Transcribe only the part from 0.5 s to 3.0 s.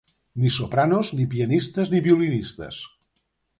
sopranos, ni pianistes, ni violinistes!